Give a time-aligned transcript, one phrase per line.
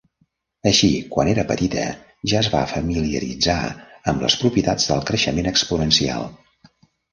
[0.69, 1.83] Així, quan era petita,
[2.31, 3.59] ja es va familiaritzar
[4.13, 6.29] amb les propietats del creixement exponencial.